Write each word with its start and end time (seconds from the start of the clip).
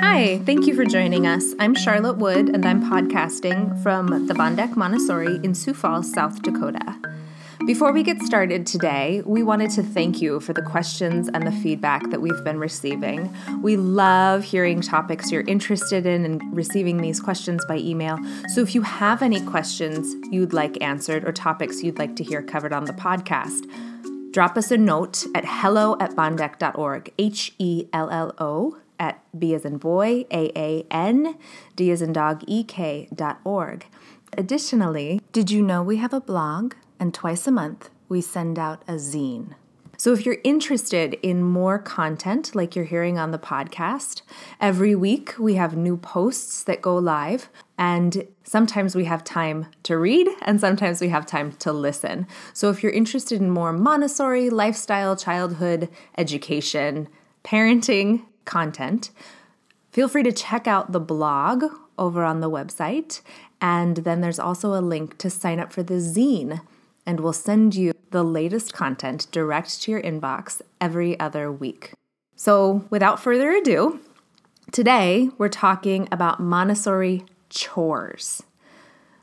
Hi, 0.00 0.38
thank 0.46 0.66
you 0.66 0.74
for 0.74 0.86
joining 0.86 1.26
us. 1.26 1.52
I'm 1.58 1.74
Charlotte 1.74 2.16
Wood, 2.16 2.48
and 2.48 2.64
I'm 2.64 2.82
podcasting 2.82 3.80
from 3.82 4.26
the 4.26 4.32
Baan 4.32 4.56
Dek 4.56 4.74
Montessori 4.74 5.38
in 5.44 5.54
Sioux 5.54 5.74
Falls, 5.74 6.10
South 6.10 6.40
Dakota. 6.40 6.96
Before 7.66 7.92
we 7.92 8.02
get 8.02 8.22
started 8.22 8.66
today, 8.66 9.22
we 9.26 9.42
wanted 9.42 9.70
to 9.72 9.82
thank 9.82 10.22
you 10.22 10.40
for 10.40 10.54
the 10.54 10.62
questions 10.62 11.28
and 11.28 11.46
the 11.46 11.52
feedback 11.52 12.08
that 12.08 12.22
we've 12.22 12.42
been 12.44 12.58
receiving. 12.58 13.30
We 13.60 13.76
love 13.76 14.42
hearing 14.42 14.80
topics 14.80 15.30
you're 15.30 15.42
interested 15.42 16.06
in 16.06 16.24
and 16.24 16.40
receiving 16.56 17.02
these 17.02 17.20
questions 17.20 17.62
by 17.66 17.76
email. 17.76 18.18
So 18.48 18.62
if 18.62 18.74
you 18.74 18.80
have 18.80 19.20
any 19.20 19.42
questions 19.42 20.16
you'd 20.32 20.54
like 20.54 20.82
answered 20.82 21.28
or 21.28 21.32
topics 21.32 21.82
you'd 21.82 21.98
like 21.98 22.16
to 22.16 22.24
hear 22.24 22.40
covered 22.40 22.72
on 22.72 22.86
the 22.86 22.94
podcast, 22.94 23.70
drop 24.32 24.56
us 24.56 24.70
a 24.70 24.78
note 24.78 25.26
at 25.34 25.44
hello 25.46 25.98
at 26.00 26.12
baandek.org, 26.12 27.12
H 27.18 27.54
E 27.58 27.84
L 27.92 28.08
L 28.08 28.34
O 28.38 28.79
at 29.00 29.20
B 29.36 29.54
as 29.54 29.64
in 29.64 29.78
boy, 29.78 30.26
A 30.30 30.52
A 30.56 30.86
N, 30.90 31.36
D 31.74 31.90
as 31.90 32.02
in 32.02 32.12
dog, 32.12 32.44
E 32.46 32.62
K 32.62 33.08
dot 33.12 33.40
org. 33.42 33.86
Additionally, 34.36 35.20
did 35.32 35.50
you 35.50 35.62
know 35.62 35.82
we 35.82 35.96
have 35.96 36.12
a 36.12 36.20
blog? 36.20 36.74
And 37.00 37.12
twice 37.12 37.46
a 37.46 37.50
month, 37.50 37.88
we 38.08 38.20
send 38.20 38.58
out 38.58 38.82
a 38.86 38.92
zine. 38.92 39.54
So, 40.00 40.14
if 40.14 40.24
you're 40.24 40.38
interested 40.44 41.14
in 41.22 41.42
more 41.42 41.78
content 41.78 42.54
like 42.54 42.74
you're 42.74 42.86
hearing 42.86 43.18
on 43.18 43.32
the 43.32 43.38
podcast, 43.38 44.22
every 44.58 44.94
week 44.94 45.34
we 45.38 45.56
have 45.56 45.76
new 45.76 45.98
posts 45.98 46.62
that 46.64 46.80
go 46.80 46.96
live. 46.96 47.50
And 47.76 48.26
sometimes 48.42 48.94
we 48.94 49.04
have 49.04 49.24
time 49.24 49.66
to 49.82 49.98
read, 49.98 50.28
and 50.42 50.58
sometimes 50.58 51.02
we 51.02 51.08
have 51.08 51.26
time 51.26 51.52
to 51.52 51.72
listen. 51.72 52.26
So, 52.54 52.70
if 52.70 52.82
you're 52.82 52.92
interested 52.92 53.42
in 53.42 53.50
more 53.50 53.74
Montessori, 53.74 54.48
lifestyle, 54.48 55.16
childhood, 55.16 55.90
education, 56.16 57.08
parenting 57.44 58.22
content, 58.44 59.10
feel 59.90 60.08
free 60.08 60.22
to 60.22 60.32
check 60.32 60.66
out 60.66 60.92
the 60.92 61.00
blog 61.00 61.64
over 61.98 62.24
on 62.24 62.40
the 62.40 62.50
website. 62.50 63.20
And 63.60 63.98
then 63.98 64.20
there's 64.20 64.38
also 64.38 64.74
a 64.74 64.80
link 64.80 65.18
to 65.18 65.30
sign 65.30 65.60
up 65.60 65.72
for 65.72 65.82
the 65.82 65.94
zine 65.94 66.60
and 67.06 67.20
we'll 67.20 67.32
send 67.32 67.74
you 67.74 67.92
the 68.10 68.22
latest 68.22 68.72
content 68.72 69.26
direct 69.30 69.82
to 69.82 69.90
your 69.90 70.02
inbox 70.02 70.60
every 70.80 71.18
other 71.18 71.50
week. 71.50 71.92
So, 72.36 72.86
without 72.90 73.20
further 73.20 73.50
ado, 73.50 74.00
today 74.72 75.28
we're 75.36 75.48
talking 75.48 76.08
about 76.10 76.40
Montessori 76.40 77.24
chores. 77.48 78.42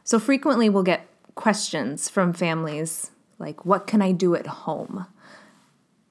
So, 0.04 0.20
frequently 0.20 0.70
we'll 0.70 0.84
get 0.84 1.08
questions 1.36 2.10
from 2.10 2.34
families 2.34 3.12
like, 3.40 3.66
What 3.66 3.88
can 3.88 4.02
I 4.02 4.12
do 4.12 4.36
at 4.36 4.48
home? 4.48 5.06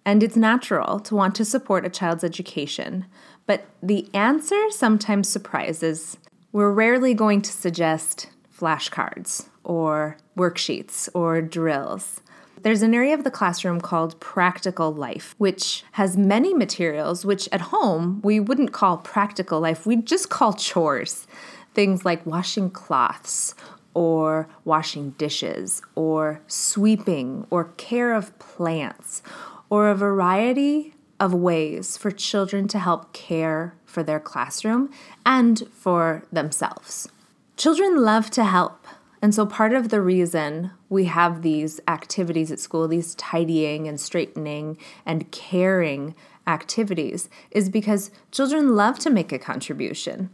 And 0.07 0.23
it's 0.23 0.37
natural 0.37 1.01
to 1.01 1.17
want 1.17 1.35
to 1.35 1.45
support 1.45 1.85
a 1.85 1.91
child's 1.91 2.23
education, 2.23 3.07
but 3.45 3.67
the 3.83 4.09
answer 4.15 4.71
sometimes 4.71 5.29
surprises. 5.29 6.17
We're 6.53 6.71
rarely 6.71 7.13
going 7.13 7.43
to 7.43 7.51
suggest 7.51 8.29
flashcards 8.57 9.49
or 9.65 10.17
worksheets 10.39 11.09
or 11.13 11.43
drills. 11.43 12.21
There's 12.63 12.83
an 12.83 12.95
area 12.95 13.15
of 13.15 13.25
the 13.25 13.33
classroom 13.33 13.81
called 13.81 14.21
practical 14.21 14.93
life, 14.95 15.35
which 15.39 15.83
has 15.93 16.17
many 16.17 16.55
materials 16.55 17.25
which 17.25 17.49
at 17.51 17.61
home 17.61 18.21
we 18.23 18.39
wouldn't 18.39 18.73
call 18.73 18.99
practical 18.99 19.59
life, 19.59 19.87
we'd 19.87 20.07
just 20.07 20.31
call 20.31 20.53
chores. 20.53 21.27
Things 21.75 22.05
like 22.05 22.25
washing 22.25 22.71
cloths 22.71 23.57
or 23.93 24.49
washing 24.65 25.11
dishes 25.19 25.83
or 25.97 26.43
sweeping 26.47 27.45
or 27.51 27.65
care 27.77 28.15
of 28.15 28.39
plants 28.39 29.21
or 29.71 29.89
a 29.89 29.95
variety 29.95 30.95
of 31.19 31.33
ways 31.33 31.97
for 31.97 32.11
children 32.11 32.69
to 32.69 32.79
help 32.79 33.13
care 33.13 33.75
for 33.85 34.03
their 34.03 34.21
classroom 34.21 34.91
and 35.25 35.65
for 35.73 36.25
themselves. 36.31 37.09
Children 37.57 38.03
love 38.03 38.31
to 38.31 38.45
help. 38.45 38.87
And 39.23 39.35
so, 39.35 39.47
part 39.47 39.73
of 39.73 39.89
the 39.89 40.03
reason 40.03 40.71
we 40.89 41.07
have 41.07 41.43
these 41.43 41.81
activities 41.89 42.53
at 42.53 42.61
school, 42.61 42.87
these 42.87 43.15
tidying 43.15 43.89
and 43.89 43.99
straightening 43.99 44.77
and 45.07 45.31
caring 45.33 46.15
activities, 46.47 47.29
is 47.51 47.71
because 47.71 48.11
children 48.31 48.77
love 48.77 48.99
to 49.01 49.11
make 49.11 49.33
a 49.33 49.39
contribution. 49.39 50.31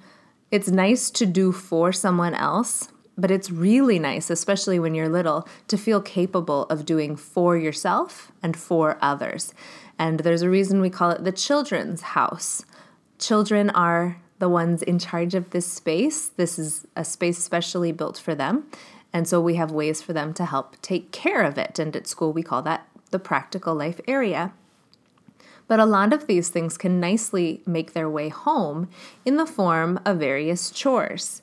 It's 0.51 0.69
nice 0.69 1.11
to 1.13 1.25
do 1.25 1.53
for 1.53 1.93
someone 1.93 2.35
else, 2.35 2.89
but 3.17 3.31
it's 3.31 3.51
really 3.51 3.99
nice, 3.99 4.31
especially 4.31 4.79
when 4.79 4.95
you're 4.95 5.09
little, 5.09 5.47
to 5.69 5.77
feel 5.77 6.01
capable 6.01 6.65
of 6.65 6.87
doing 6.87 7.17
for 7.17 7.57
yourself 7.57 8.33
and 8.43 8.57
for 8.57 8.99
others. 9.01 9.53
And 9.99 10.21
there's 10.21 10.43
a 10.43 10.51
reason 10.51 10.81
we 10.81 10.91
call 10.91 11.11
it 11.11 11.25
the 11.25 11.33
children's 11.33 12.03
house. 12.03 12.65
Children 13.19 13.71
are 13.71 14.21
the 14.39 14.49
ones 14.49 14.83
in 14.83 14.99
charge 14.99 15.35
of 15.35 15.51
this 15.51 15.71
space. 15.71 16.29
This 16.29 16.59
is 16.59 16.87
a 16.97 17.05
space 17.05 17.39
specially 17.39 17.93
built 17.93 18.19
for 18.19 18.35
them. 18.35 18.67
And 19.13 19.29
so 19.29 19.41
we 19.41 19.57
have 19.57 19.71
ways 19.71 20.01
for 20.01 20.13
them 20.13 20.33
to 20.35 20.47
help 20.47 20.81
take 20.81 21.13
care 21.13 21.43
of 21.43 21.59
it. 21.59 21.79
And 21.79 21.95
at 21.95 22.07
school, 22.07 22.33
we 22.33 22.43
call 22.43 22.63
that 22.63 22.89
the 23.11 23.19
practical 23.19 23.75
life 23.75 24.01
area. 24.09 24.53
But 25.69 25.79
a 25.79 25.87
lot 25.87 26.13
of 26.13 26.27
these 26.27 26.49
things 26.49 26.77
can 26.77 26.99
nicely 26.99 27.63
make 27.67 27.93
their 27.93 28.09
way 28.09 28.31
home 28.31 28.89
in 29.25 29.37
the 29.37 29.47
form 29.47 30.01
of 30.05 30.19
various 30.19 30.71
chores. 30.71 31.42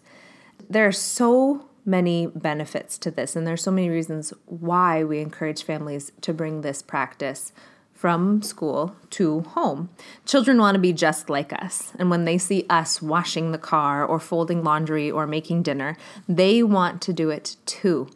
There 0.70 0.86
are 0.86 0.92
so 0.92 1.66
many 1.84 2.28
benefits 2.28 3.00
to 3.00 3.10
this, 3.10 3.36
and 3.36 3.48
there's 3.48 3.64
so 3.64 3.72
many 3.72 3.90
reasons 3.90 4.34
why 4.46 5.04
we 5.04 5.20
encourage 5.20 5.64
families 5.64 6.12
to 6.22 6.34
bring 6.34 6.62
this 6.62 6.84
practice 6.84 7.52
from 7.92 8.42
school 8.42 8.96
to 9.10 9.42
home. 9.42 9.90
Children 10.26 10.60
want 10.60 10.76
to 10.76 10.80
be 10.80 10.94
just 10.94 11.30
like 11.30 11.52
us. 11.52 11.92
And 11.98 12.10
when 12.10 12.26
they 12.26 12.38
see 12.38 12.66
us 12.70 13.02
washing 13.02 13.52
the 13.52 13.58
car 13.58 14.06
or 14.06 14.20
folding 14.20 14.64
laundry 14.64 15.10
or 15.10 15.26
making 15.26 15.64
dinner, 15.64 15.98
they 16.28 16.62
want 16.64 17.02
to 17.02 17.14
do 17.14 17.30
it 17.30 17.58
too. 17.66 18.08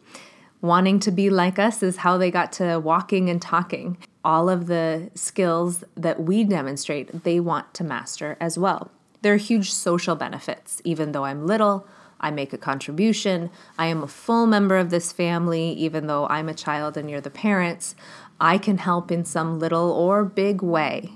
Wanting 0.62 1.00
to 1.00 1.10
be 1.10 1.28
like 1.28 1.58
us 1.58 1.82
is 1.82 1.98
how 1.98 2.16
they 2.16 2.30
got 2.30 2.52
to 2.52 2.78
walking 2.78 3.28
and 3.28 3.42
talking. 3.42 3.98
All 4.24 4.48
of 4.48 4.68
the 4.68 5.10
skills 5.14 5.84
that 5.96 6.22
we 6.22 6.44
demonstrate, 6.44 7.24
they 7.24 7.38
want 7.38 7.74
to 7.74 7.84
master 7.84 8.38
as 8.40 8.56
well. 8.56 8.90
There 9.20 9.34
are 9.34 9.38
huge 9.38 9.70
social 9.72 10.14
benefits. 10.14 10.80
Even 10.84 11.12
though 11.12 11.24
I'm 11.24 11.46
little, 11.46 11.86
I 12.24 12.30
make 12.30 12.54
a 12.54 12.58
contribution. 12.58 13.50
I 13.76 13.86
am 13.86 14.02
a 14.02 14.08
full 14.08 14.46
member 14.46 14.78
of 14.78 14.88
this 14.88 15.12
family, 15.12 15.72
even 15.74 16.06
though 16.06 16.26
I'm 16.28 16.48
a 16.48 16.54
child 16.54 16.96
and 16.96 17.10
you're 17.10 17.20
the 17.20 17.28
parents. 17.28 17.94
I 18.40 18.56
can 18.56 18.78
help 18.78 19.12
in 19.12 19.26
some 19.26 19.58
little 19.58 19.92
or 19.92 20.24
big 20.24 20.62
way. 20.62 21.10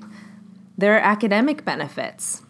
There 0.77 0.95
are 0.95 1.01
academic 1.01 1.65
benefits. 1.65 2.43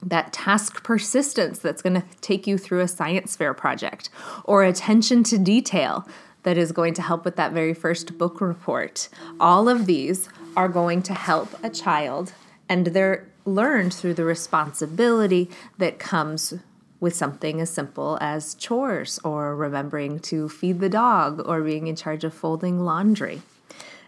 That 0.00 0.32
task 0.32 0.84
persistence 0.84 1.58
that's 1.58 1.82
going 1.82 2.00
to 2.00 2.04
take 2.20 2.46
you 2.46 2.56
through 2.56 2.82
a 2.82 2.88
science 2.88 3.34
fair 3.34 3.52
project, 3.52 4.10
or 4.44 4.62
attention 4.62 5.24
to 5.24 5.36
detail 5.36 6.06
that 6.44 6.56
is 6.56 6.70
going 6.70 6.94
to 6.94 7.02
help 7.02 7.24
with 7.24 7.34
that 7.34 7.52
very 7.52 7.74
first 7.74 8.16
book 8.16 8.40
report. 8.40 9.08
All 9.40 9.68
of 9.68 9.86
these 9.86 10.28
are 10.56 10.68
going 10.68 11.02
to 11.02 11.14
help 11.14 11.48
a 11.64 11.68
child, 11.68 12.32
and 12.68 12.86
they're 12.86 13.26
learned 13.44 13.92
through 13.92 14.14
the 14.14 14.24
responsibility 14.24 15.50
that 15.78 15.98
comes 15.98 16.54
with 17.00 17.14
something 17.14 17.60
as 17.60 17.70
simple 17.70 18.18
as 18.20 18.54
chores 18.54 19.18
or 19.24 19.54
remembering 19.54 20.18
to 20.18 20.48
feed 20.48 20.80
the 20.80 20.88
dog 20.88 21.40
or 21.46 21.62
being 21.62 21.86
in 21.86 21.96
charge 21.96 22.24
of 22.24 22.34
folding 22.34 22.80
laundry. 22.80 23.42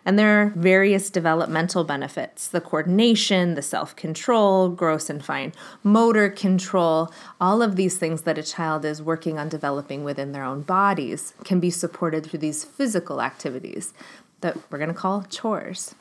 And 0.05 0.19
there 0.19 0.43
are 0.43 0.53
various 0.57 1.11
developmental 1.11 1.85
benefits 1.85 2.49
the 2.49 2.61
coordination, 2.61 3.55
the 3.55 3.63
self 3.63 3.95
control, 3.97 4.69
gross 4.69 5.11
and 5.11 5.25
fine 5.25 5.53
motor 5.83 6.31
control, 6.31 7.13
all 7.41 7.63
of 7.63 7.77
these 7.77 7.99
things 7.99 8.23
that 8.23 8.39
a 8.39 8.43
child 8.43 8.85
is 8.85 9.03
working 9.03 9.39
on 9.39 9.49
developing 9.49 10.03
within 10.03 10.33
their 10.33 10.45
own 10.45 10.63
bodies 10.63 11.35
can 11.45 11.61
be 11.61 11.71
supported 11.71 12.25
through 12.25 12.41
these 12.41 12.65
physical 12.65 13.21
activities 13.21 13.93
that 14.41 14.57
we're 14.71 14.79
going 14.79 14.89
to 14.89 14.95
call 14.95 15.23
chores. 15.25 15.95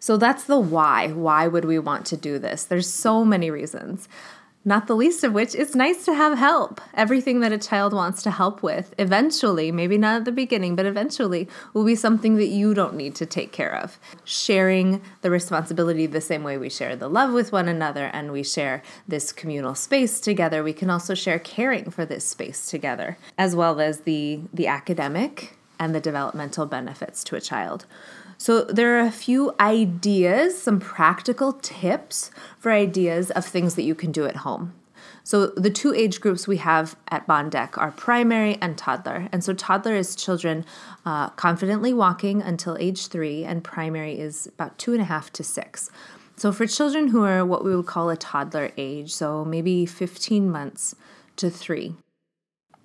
So 0.00 0.16
that's 0.16 0.44
the 0.44 0.58
why. 0.58 1.08
Why 1.08 1.46
would 1.46 1.64
we 1.64 1.78
want 1.78 2.06
to 2.06 2.16
do 2.16 2.38
this? 2.40 2.64
There's 2.64 2.92
so 2.92 3.24
many 3.24 3.50
reasons. 3.50 4.08
Not 4.64 4.86
the 4.86 4.94
least 4.94 5.24
of 5.24 5.32
which, 5.32 5.56
it's 5.56 5.74
nice 5.74 6.04
to 6.04 6.14
have 6.14 6.38
help. 6.38 6.80
Everything 6.94 7.40
that 7.40 7.50
a 7.50 7.58
child 7.58 7.92
wants 7.92 8.22
to 8.22 8.30
help 8.30 8.62
with, 8.62 8.94
eventually, 8.96 9.72
maybe 9.72 9.98
not 9.98 10.18
at 10.18 10.24
the 10.24 10.30
beginning, 10.30 10.76
but 10.76 10.86
eventually, 10.86 11.48
will 11.74 11.84
be 11.84 11.96
something 11.96 12.36
that 12.36 12.46
you 12.46 12.72
don't 12.72 12.94
need 12.94 13.16
to 13.16 13.26
take 13.26 13.50
care 13.50 13.74
of. 13.74 13.98
Sharing 14.24 15.02
the 15.22 15.30
responsibility 15.30 16.06
the 16.06 16.20
same 16.20 16.44
way 16.44 16.58
we 16.58 16.70
share 16.70 16.94
the 16.94 17.10
love 17.10 17.32
with 17.32 17.50
one 17.50 17.66
another 17.66 18.06
and 18.12 18.30
we 18.30 18.44
share 18.44 18.84
this 19.08 19.32
communal 19.32 19.74
space 19.74 20.20
together, 20.20 20.62
we 20.62 20.72
can 20.72 20.90
also 20.90 21.14
share 21.14 21.40
caring 21.40 21.90
for 21.90 22.04
this 22.04 22.24
space 22.24 22.70
together, 22.70 23.18
as 23.36 23.56
well 23.56 23.80
as 23.80 24.02
the, 24.02 24.42
the 24.54 24.68
academic 24.68 25.58
and 25.80 25.92
the 25.92 26.00
developmental 26.00 26.66
benefits 26.66 27.24
to 27.24 27.34
a 27.34 27.40
child. 27.40 27.84
So, 28.42 28.62
there 28.64 28.96
are 28.98 29.06
a 29.06 29.12
few 29.12 29.54
ideas, 29.60 30.60
some 30.60 30.80
practical 30.80 31.52
tips 31.52 32.32
for 32.58 32.72
ideas 32.72 33.30
of 33.30 33.46
things 33.46 33.76
that 33.76 33.84
you 33.84 33.94
can 33.94 34.10
do 34.10 34.26
at 34.26 34.38
home. 34.38 34.74
So, 35.22 35.46
the 35.56 35.70
two 35.70 35.94
age 35.94 36.20
groups 36.20 36.48
we 36.48 36.56
have 36.56 36.96
at 37.06 37.24
Baan 37.28 37.52
Dek 37.52 37.78
are 37.78 37.92
primary 37.92 38.58
and 38.60 38.76
toddler. 38.76 39.28
And 39.30 39.44
so, 39.44 39.54
toddler 39.54 39.94
is 39.94 40.16
children 40.16 40.64
uh, 41.06 41.28
confidently 41.28 41.94
walking 41.94 42.42
until 42.42 42.76
age 42.80 43.06
three, 43.06 43.44
and 43.44 43.62
primary 43.62 44.18
is 44.18 44.48
about 44.48 44.76
two 44.76 44.92
and 44.92 45.02
a 45.02 45.04
half 45.04 45.32
to 45.34 45.44
six. 45.44 45.88
So, 46.36 46.50
for 46.50 46.66
children 46.66 47.06
who 47.14 47.22
are 47.22 47.46
what 47.46 47.64
we 47.64 47.76
would 47.76 47.86
call 47.86 48.10
a 48.10 48.16
toddler 48.16 48.72
age, 48.76 49.14
so 49.14 49.44
maybe 49.44 49.86
15 49.86 50.50
months 50.50 50.96
to 51.36 51.48
three, 51.48 51.94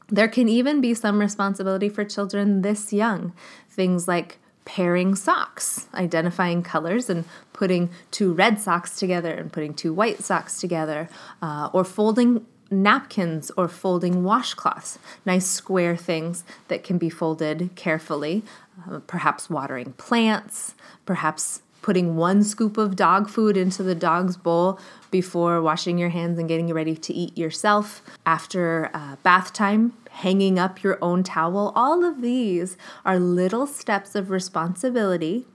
there 0.08 0.28
can 0.28 0.50
even 0.50 0.82
be 0.82 0.94
some 0.94 1.18
responsibility 1.18 1.90
for 1.90 2.06
children 2.06 2.62
this 2.62 2.94
young. 2.94 3.34
Things 3.72 4.08
like 4.08 4.38
pairing 4.68 5.16
socks, 5.16 5.88
identifying 5.94 6.62
colors 6.62 7.10
and 7.10 7.24
putting 7.54 7.90
two 8.12 8.34
red 8.34 8.60
socks 8.60 9.00
together 9.00 9.34
and 9.34 9.52
putting 9.52 9.74
two 9.74 9.94
white 9.94 10.22
socks 10.22 10.60
together, 10.60 11.08
uh, 11.42 11.70
or 11.72 11.86
folding 11.86 12.46
napkins 12.70 13.50
or 13.56 13.70
folding 13.70 14.16
washcloths, 14.24 14.98
nice 15.26 15.48
square 15.48 15.96
things 15.96 16.44
that 16.68 16.84
can 16.84 16.98
be 16.98 17.10
folded 17.10 17.70
carefully, 17.76 18.44
uh, 18.92 19.00
perhaps 19.08 19.50
watering 19.50 19.94
plants, 19.94 20.76
perhaps 21.06 21.62
putting 21.88 22.18
one 22.18 22.44
scoop 22.44 22.78
of 22.78 22.98
dog 22.98 23.30
food 23.30 23.56
into 23.56 23.82
the 23.82 23.96
dog's 23.96 24.36
bowl 24.36 24.78
before 25.10 25.62
washing 25.62 25.98
your 25.98 26.10
hands 26.10 26.38
and 26.38 26.50
getting 26.50 26.74
ready 26.74 26.98
to 26.98 27.14
eat 27.14 27.38
yourself. 27.38 28.02
After 28.26 28.92
uh, 28.94 29.16
bath 29.24 29.54
time, 29.54 29.94
hanging 30.10 30.60
up 30.60 30.84
your 30.84 30.98
own 31.02 31.24
towel. 31.24 31.72
All 31.78 32.04
of 32.04 32.22
these 32.22 32.76
are 33.06 33.18
little 33.18 33.66
steps 33.66 34.16
of 34.16 34.30
responsibility 34.30 35.46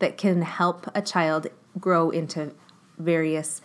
that 0.00 0.18
can 0.18 0.42
help 0.42 0.86
a 0.94 1.00
child 1.00 1.46
grow 1.78 2.10
into 2.10 2.52
various 2.98 3.62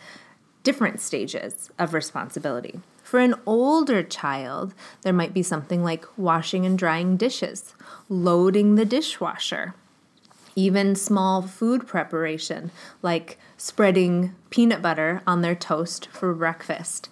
different 0.63 1.01
stages 1.01 1.69
of 1.77 1.93
responsibility. 1.93 2.79
For 3.03 3.19
an 3.19 3.35
older 3.45 4.03
child, 4.03 4.73
there 5.01 5.11
might 5.11 5.33
be 5.33 5.43
something 5.43 5.83
like 5.83 6.05
washing 6.15 6.65
and 6.65 6.79
drying 6.79 7.17
dishes, 7.17 7.75
loading 8.07 8.75
the 8.75 8.85
dishwasher, 8.85 9.75
even 10.55 10.95
small 10.95 11.41
food 11.41 11.85
preparation, 11.85 12.71
like 13.01 13.37
spreading 13.57 14.33
peanut 14.49 14.81
butter 14.81 15.21
on 15.27 15.41
their 15.41 15.55
toast 15.55 16.07
for 16.07 16.33
breakfast. 16.33 17.09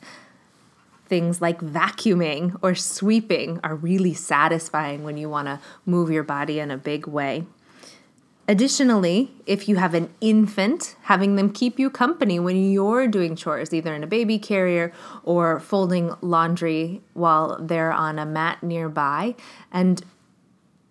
Things 1.05 1.41
like 1.41 1.59
vacuuming 1.59 2.57
or 2.61 2.73
sweeping 2.73 3.59
are 3.63 3.75
really 3.75 4.13
satisfying 4.13 5.03
when 5.03 5.17
you 5.17 5.29
want 5.29 5.47
to 5.47 5.59
move 5.85 6.09
your 6.09 6.23
body 6.23 6.59
in 6.59 6.71
a 6.71 6.77
big 6.77 7.05
way. 7.05 7.45
Additionally, 8.45 9.31
if 9.45 9.69
you 9.69 9.77
have 9.77 9.93
an 9.93 10.09
infant, 10.19 10.97
having 11.03 11.37
them 11.37 11.49
keep 11.49 11.79
you 11.79 11.89
company 11.89 12.39
when 12.39 12.71
you're 12.71 13.07
doing 13.07 13.37
chores, 13.37 13.73
either 13.73 13.95
in 13.95 14.03
a 14.03 14.07
baby 14.07 14.37
carrier 14.37 14.91
or 15.23 15.61
folding 15.61 16.13
laundry 16.19 17.01
while 17.13 17.57
they're 17.61 17.93
on 17.93 18.19
a 18.19 18.25
mat 18.25 18.61
nearby, 18.61 19.35
and 19.71 20.03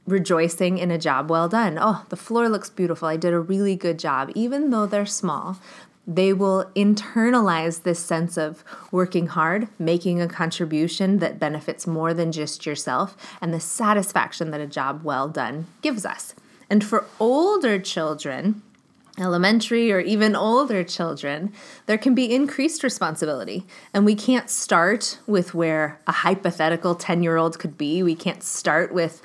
rejoicing 0.07 0.79
in 0.79 0.91
a 0.91 0.99
job 0.99 1.31
well 1.31 1.49
done. 1.49 1.79
Oh, 1.81 2.05
the 2.09 2.17
floor 2.17 2.49
looks 2.49 2.71
beautiful. 2.71 3.09
I 3.09 3.17
did 3.17 3.33
a 3.33 3.41
really 3.41 3.77
good 3.77 3.99
job. 3.99 4.31
Even 4.35 4.71
though 4.71 4.87
they're 4.87 5.07
small, 5.07 5.59
they 6.07 6.33
will 6.33 6.71
internalize 6.75 7.83
this 7.83 8.01
sense 8.01 8.37
of 8.37 8.65
working 8.91 9.29
hard, 9.29 9.69
making 9.79 10.21
a 10.21 10.27
contribution 10.27 11.19
that 11.19 11.39
benefits 11.39 11.87
more 11.87 12.13
than 12.13 12.33
just 12.33 12.67
yourself, 12.67 13.17
and 13.41 13.55
the 13.55 13.61
satisfaction 13.61 14.51
that 14.51 14.61
a 14.61 14.67
job 14.67 15.05
well 15.05 15.29
done 15.29 15.67
gives 15.81 16.05
us. 16.05 16.35
And 16.69 16.83
for 16.83 17.07
older 17.21 17.79
children, 17.79 18.63
elementary 19.19 19.93
or 19.93 20.01
even 20.01 20.35
older 20.35 20.83
children, 20.83 21.53
there 21.87 21.99
can 21.99 22.15
be 22.15 22.35
increased 22.35 22.83
responsibility. 22.83 23.65
And 23.93 24.05
we 24.05 24.15
can't 24.15 24.49
start 24.49 25.19
with 25.27 25.55
where 25.55 26.01
a 26.07 26.13
hypothetical 26.13 26.95
10 26.95 27.23
year 27.23 27.37
old 27.37 27.59
could 27.59 27.77
be. 27.77 28.03
We 28.03 28.15
can't 28.15 28.43
start 28.43 28.93
with, 28.93 29.23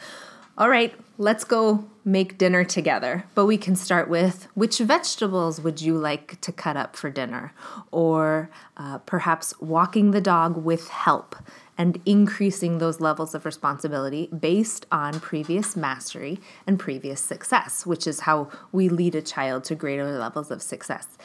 all 0.58 0.70
right, 0.70 0.94
let's 1.20 1.44
go 1.44 1.88
make 2.04 2.38
dinner 2.40 2.64
together. 2.64 3.26
But 3.36 3.46
we 3.46 3.58
can 3.58 3.76
start 3.76 4.10
with 4.10 4.48
which 4.56 4.80
vegetables 4.80 5.62
would 5.62 5.82
you 5.82 5.96
like 5.96 6.42
to 6.42 6.52
cut 6.52 6.76
up 6.76 6.96
for 6.96 7.12
dinner? 7.12 7.54
Or 7.92 8.50
uh, 8.76 8.98
perhaps 9.00 9.54
walking 9.60 10.12
the 10.12 10.22
dog 10.22 10.58
with 10.58 10.90
help 10.90 11.36
and 11.78 12.02
increasing 12.08 12.80
those 12.80 13.00
levels 13.00 13.36
of 13.36 13.46
responsibility 13.46 14.28
based 14.28 14.88
on 14.92 15.20
previous 15.20 15.76
mastery 15.76 16.40
and 16.66 16.80
previous 16.80 17.22
success, 17.22 17.86
which 17.86 18.08
is 18.08 18.22
how 18.22 18.50
we 18.72 18.90
lead 18.90 19.14
a 19.14 19.22
child 19.22 19.64
to 19.66 19.76
greater 19.76 20.18
levels 20.18 20.50
of 20.50 20.64
success. 20.64 21.20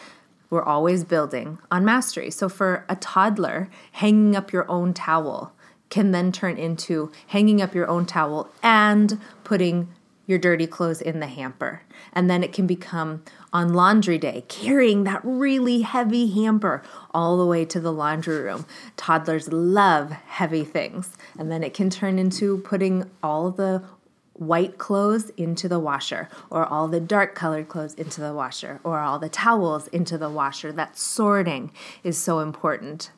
We're 0.50 0.62
always 0.62 1.04
building 1.04 1.58
on 1.70 1.86
mastery. 1.86 2.30
So, 2.30 2.50
for 2.50 2.84
a 2.86 2.96
toddler, 2.96 3.70
hanging 3.92 4.36
up 4.36 4.52
your 4.52 4.70
own 4.70 4.92
towel 4.92 5.54
can 5.92 6.10
then 6.10 6.32
turn 6.32 6.56
into 6.56 7.12
hanging 7.26 7.60
up 7.60 7.74
your 7.74 7.86
own 7.86 8.06
towel 8.06 8.50
and 8.62 9.20
putting 9.44 9.88
your 10.24 10.38
dirty 10.38 10.66
clothes 10.66 11.02
in 11.02 11.20
the 11.20 11.26
hamper. 11.26 11.82
And 12.14 12.30
then 12.30 12.42
it 12.42 12.50
can 12.50 12.66
become 12.66 13.22
on 13.52 13.74
laundry 13.74 14.16
day, 14.16 14.46
carrying 14.48 15.04
that 15.04 15.20
really 15.22 15.82
heavy 15.82 16.30
hamper 16.30 16.82
all 17.12 17.36
the 17.36 17.44
way 17.44 17.66
to 17.66 17.78
the 17.78 17.92
laundry 17.92 18.40
room. 18.40 18.64
Toddlers 18.96 19.52
love 19.52 20.12
heavy 20.12 20.64
things. 20.64 21.12
And 21.38 21.52
then 21.52 21.62
it 21.62 21.74
can 21.74 21.90
turn 21.90 22.18
into 22.18 22.58
putting 22.58 23.10
all 23.22 23.50
the 23.50 23.84
white 24.32 24.78
clothes 24.78 25.28
into 25.36 25.68
the 25.68 25.78
washer, 25.78 26.30
or 26.48 26.64
all 26.64 26.88
the 26.88 27.00
dark 27.00 27.34
colored 27.34 27.68
clothes 27.68 27.92
into 27.94 28.22
the 28.22 28.32
washer, 28.32 28.80
or 28.82 29.00
all 29.00 29.18
the 29.18 29.28
towels 29.28 29.88
into 29.88 30.16
the 30.16 30.30
washer. 30.30 30.72
That 30.72 30.96
sorting 30.96 31.70
is 32.02 32.16
so 32.16 32.38
important 32.38 33.10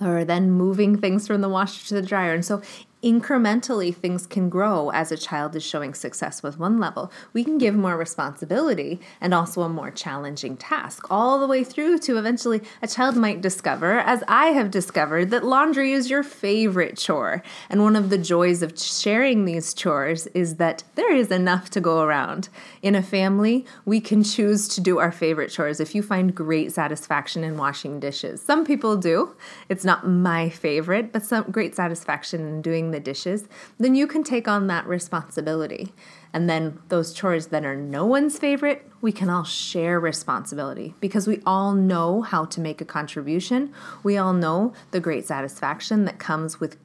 or 0.00 0.24
then 0.24 0.50
moving 0.50 0.96
things 0.98 1.26
from 1.26 1.40
the 1.40 1.48
washer 1.48 1.86
to 1.88 1.94
the 1.94 2.02
dryer. 2.02 2.34
And 2.34 2.44
so 2.44 2.62
incrementally 3.02 3.94
things 3.94 4.26
can 4.26 4.48
grow 4.48 4.90
as 4.90 5.12
a 5.12 5.16
child 5.16 5.54
is 5.54 5.62
showing 5.62 5.94
success 5.94 6.42
with 6.42 6.58
one 6.58 6.80
level. 6.80 7.12
We 7.32 7.44
can 7.44 7.58
give 7.58 7.74
more 7.74 7.96
responsibility 7.96 9.00
and 9.20 9.32
also 9.32 9.62
a 9.62 9.68
more 9.68 9.90
challenging 9.90 10.56
task, 10.56 11.06
all 11.10 11.38
the 11.38 11.46
way 11.46 11.62
through 11.62 11.98
to 11.98 12.18
eventually 12.18 12.60
a 12.82 12.88
child 12.88 13.16
might 13.16 13.40
discover, 13.40 14.00
as 14.00 14.24
I 14.26 14.46
have 14.48 14.70
discovered, 14.70 15.30
that 15.30 15.44
laundry 15.44 15.92
is 15.92 16.10
your 16.10 16.22
favorite 16.22 16.96
chore. 16.96 17.42
And 17.70 17.82
one 17.82 17.94
of 17.94 18.10
the 18.10 18.18
joys 18.18 18.62
of 18.62 18.78
sharing 18.78 19.44
these 19.44 19.74
chores 19.74 20.26
is 20.28 20.56
that 20.56 20.82
there 20.96 21.14
is 21.14 21.30
enough 21.30 21.70
to 21.70 21.80
go 21.80 22.02
around. 22.02 22.48
In 22.82 22.94
a 22.94 23.02
family, 23.02 23.64
we 23.84 24.00
can 24.00 24.24
choose 24.24 24.66
to 24.68 24.80
do 24.80 24.98
our 24.98 25.12
favorite 25.12 25.50
chores 25.50 25.78
if 25.78 25.94
you 25.94 26.02
find 26.02 26.34
great 26.34 26.72
satisfaction 26.72 27.44
in 27.44 27.56
washing 27.56 28.00
dishes. 28.00 28.42
Some 28.42 28.64
people 28.64 28.96
do. 28.96 29.36
It's 29.68 29.84
not 29.84 30.08
my 30.08 30.48
favorite, 30.48 31.12
but 31.12 31.24
some 31.24 31.44
great 31.50 31.76
satisfaction 31.76 32.40
in 32.40 32.62
doing 32.88 33.02
the 33.02 33.04
dishes, 33.04 33.48
then 33.78 33.94
you 33.94 34.06
can 34.06 34.22
take 34.22 34.48
on 34.48 34.66
that 34.66 34.86
responsibility. 34.86 35.92
And 36.32 36.48
then 36.48 36.78
those 36.88 37.12
chores 37.12 37.48
that 37.48 37.64
are 37.64 37.76
no 37.76 38.04
one's 38.04 38.38
favorite, 38.38 38.86
we 39.00 39.12
can 39.12 39.30
all 39.30 39.44
share 39.44 39.98
responsibility 39.98 40.94
because 41.00 41.26
we 41.26 41.40
all 41.46 41.72
know 41.74 42.22
how 42.22 42.44
to 42.46 42.60
make 42.60 42.80
a 42.80 42.84
contribution. 42.84 43.72
We 44.02 44.18
all 44.18 44.32
know 44.32 44.72
the 44.90 45.00
great 45.00 45.26
satisfaction 45.26 46.04
that 46.04 46.18
comes 46.18 46.60
with 46.60 46.76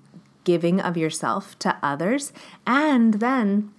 giving 0.44 0.80
of 0.80 0.98
yourself 0.98 1.58
to 1.60 1.78
others. 1.82 2.34
And 2.66 3.16
then 3.16 3.72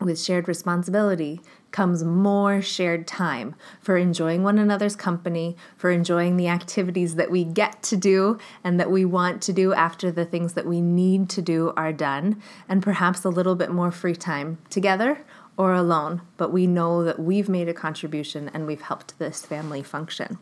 with 0.00 0.20
shared 0.20 0.48
responsibility, 0.48 1.40
comes 1.76 2.02
more 2.02 2.62
shared 2.62 3.06
time 3.06 3.54
for 3.82 3.98
enjoying 3.98 4.42
one 4.42 4.58
another's 4.58 4.96
company, 4.96 5.54
for 5.76 5.90
enjoying 5.90 6.38
the 6.38 6.48
activities 6.48 7.16
that 7.16 7.30
we 7.30 7.44
get 7.44 7.82
to 7.82 7.98
do 7.98 8.38
and 8.64 8.80
that 8.80 8.90
we 8.90 9.04
want 9.04 9.42
to 9.42 9.52
do 9.52 9.74
after 9.74 10.10
the 10.10 10.24
things 10.24 10.54
that 10.54 10.64
we 10.64 10.80
need 10.80 11.28
to 11.28 11.42
do 11.42 11.74
are 11.76 11.92
done, 11.92 12.40
and 12.66 12.82
perhaps 12.82 13.24
a 13.24 13.28
little 13.28 13.54
bit 13.54 13.70
more 13.70 13.90
free 13.90 14.16
time 14.16 14.56
together 14.70 15.18
or 15.58 15.74
alone. 15.74 16.22
But 16.38 16.50
we 16.50 16.66
know 16.66 17.04
that 17.04 17.18
we've 17.18 17.48
made 17.48 17.68
a 17.68 17.74
contribution 17.74 18.50
and 18.54 18.66
we've 18.66 18.80
helped 18.80 19.18
this 19.18 19.44
family 19.44 19.82
function. 19.82 20.38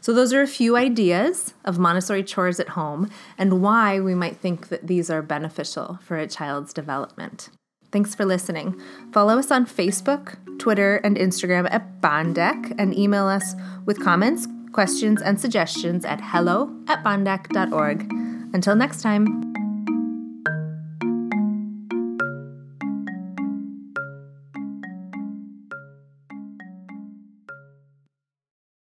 So, 0.00 0.14
those 0.14 0.32
are 0.32 0.40
a 0.40 0.46
few 0.46 0.78
ideas 0.78 1.52
of 1.62 1.78
Montessori 1.78 2.24
chores 2.24 2.58
at 2.58 2.70
home 2.70 3.10
and 3.36 3.60
why 3.60 4.00
we 4.00 4.14
might 4.14 4.38
think 4.38 4.70
that 4.70 4.86
these 4.86 5.10
are 5.10 5.20
beneficial 5.20 5.98
for 6.02 6.16
a 6.16 6.26
child's 6.26 6.72
development. 6.72 7.50
Thanks 7.92 8.14
for 8.14 8.24
listening. 8.24 8.80
Follow 9.12 9.38
us 9.38 9.50
on 9.50 9.66
Facebook, 9.66 10.36
Twitter, 10.58 10.96
and 10.96 11.16
Instagram 11.16 11.68
at 11.70 12.00
Baandek 12.00 12.74
and 12.78 12.96
email 12.96 13.26
us 13.26 13.54
with 13.84 14.02
comments, 14.02 14.46
questions, 14.72 15.20
and 15.20 15.40
suggestions 15.40 16.04
at 16.04 16.20
hello 16.22 16.72
at 16.88 17.02
baandek.org. 17.02 18.12
Until 18.52 18.76
next 18.76 19.02
time. 19.02 19.59